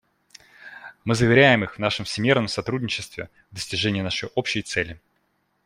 Мы 1.03 1.13
заверяем 1.13 1.63
их 1.63 1.75
в 1.75 1.77
нашем 1.77 2.05
всемерном 2.05 2.47
сотрудничестве 2.47 3.29
в 3.51 3.53
достижении 3.53 4.01
нашей 4.01 4.29
общей 4.33 4.63
цели. 4.63 4.99